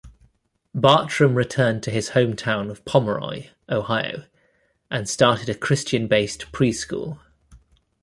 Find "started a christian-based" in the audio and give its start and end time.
5.07-6.51